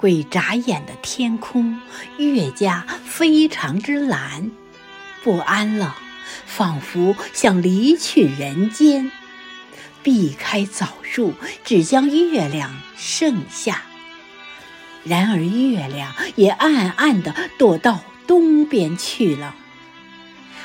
[0.00, 1.78] 鬼眨眼的天空
[2.16, 4.50] 越加非常之蓝，
[5.22, 5.94] 不安了，
[6.46, 9.12] 仿佛想离去人间，
[10.02, 11.34] 避开枣树，
[11.64, 13.82] 只将月亮剩下。
[15.04, 19.54] 然而月亮也暗暗地躲到东边去了，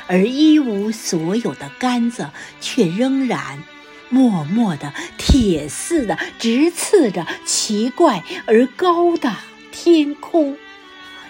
[0.08, 2.30] 而一无所有的杆子
[2.62, 3.62] 却仍然。
[4.10, 9.36] 默默的，铁似的，直刺着奇怪而高的
[9.72, 10.58] 天空，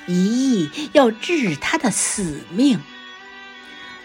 [0.08, 2.82] 一意要治他的死命。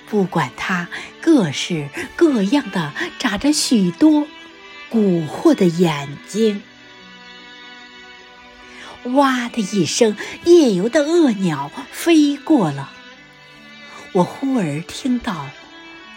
[0.09, 0.89] 不管他
[1.21, 4.27] 各式各样的眨着许多
[4.91, 6.63] 蛊惑的眼睛，
[9.05, 12.91] 哇的一声，夜游的恶鸟飞过了。
[14.13, 15.49] 我忽而听到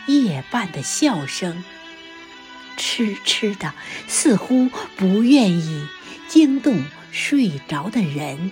[0.07, 1.63] 夜半的笑声。
[2.77, 3.73] 痴痴的，
[4.07, 5.87] 似乎不愿意
[6.27, 8.51] 惊动睡着的人。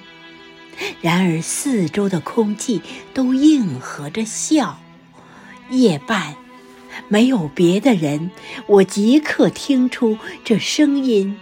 [1.01, 2.81] 然而四周的空气
[3.13, 4.79] 都应和着笑。
[5.69, 6.35] 夜半，
[7.07, 8.31] 没有别的人，
[8.67, 11.39] 我即刻听出这声音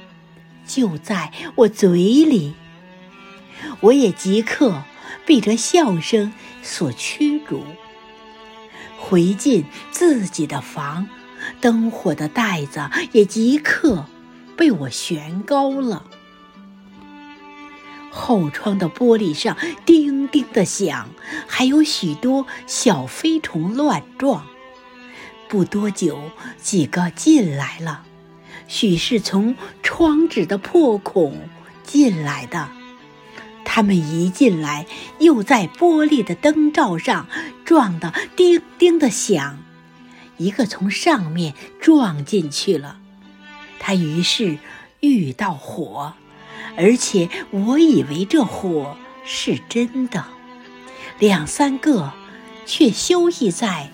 [0.68, 2.54] 就在我嘴里。
[3.82, 4.84] 我也即刻
[5.26, 7.64] 被这笑声所驱逐，
[8.98, 11.08] 回进自己的房。
[11.62, 14.06] 灯火的袋子也即刻
[14.56, 16.06] 被我悬高了。
[18.12, 21.10] 后窗的玻璃上叮叮的响，
[21.48, 24.46] 还有许多小飞虫乱撞。
[25.48, 26.20] 不多久，
[26.62, 28.04] 几个进来了，
[28.68, 31.48] 许是从窗纸的破孔
[31.84, 32.70] 进来的。
[33.64, 34.88] 他们一进来，
[35.20, 37.28] 又在玻璃的灯罩上
[37.64, 39.60] 撞得叮叮的响。
[40.40, 42.98] 一个从上面撞进去了，
[43.78, 44.58] 他于是
[45.02, 46.14] 遇到火，
[46.78, 50.26] 而且我以为这火是真的。
[51.20, 52.14] 两三个
[52.66, 53.92] 却休息在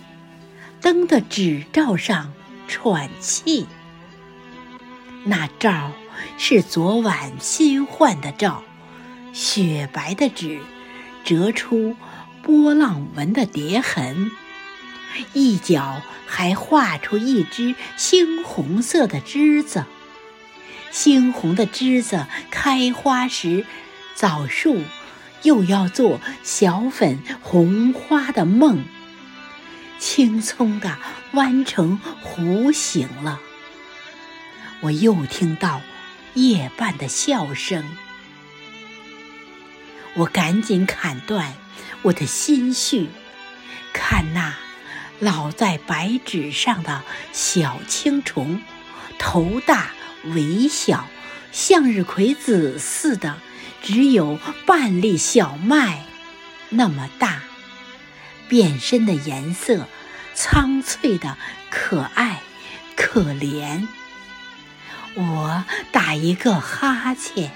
[0.81, 2.31] 灯的纸罩上
[2.67, 3.66] 喘气。
[5.23, 5.91] 那罩
[6.38, 8.61] 是昨晚新换的罩，
[9.34, 10.59] 雪白的纸，
[11.23, 11.95] 折出
[12.44, 14.29] 波浪纹的叠痕。
[15.34, 19.86] 一角还画出一只猩红色的枝子，
[20.92, 23.66] 猩红的枝子开花时，
[24.16, 24.84] 枣树
[25.44, 28.86] 又要做小粉红花的梦，
[30.00, 30.98] 青葱的
[31.34, 33.40] 弯成弧形了。
[34.82, 35.82] 我又听到
[36.34, 37.84] 夜半的笑声，
[40.16, 41.53] 我赶紧砍断
[42.03, 43.09] 我的心绪，
[43.94, 44.56] 看那。
[45.20, 48.62] 老在白纸上的小青虫，
[49.18, 49.92] 头大
[50.26, 51.08] 尾小，
[51.52, 53.38] 向日葵籽似的，
[53.81, 56.03] 只有半粒小麦
[56.70, 57.44] 那么大，
[58.50, 59.88] 变身的颜色
[60.34, 61.38] 苍翠的
[61.70, 62.42] 可爱
[62.96, 63.88] 可怜。
[65.16, 67.52] 我打一个哈欠，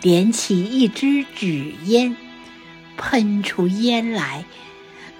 [0.00, 2.16] 点起一支纸烟，
[2.96, 4.46] 喷出烟来，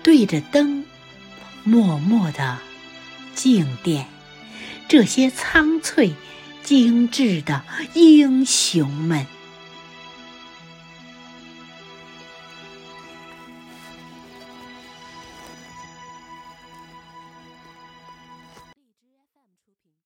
[0.02, 0.86] 对着灯。
[1.64, 2.58] 默默的
[3.34, 4.06] 静殿，
[4.86, 6.14] 这些苍翠、
[6.62, 7.64] 精致的
[7.94, 9.26] 英雄们。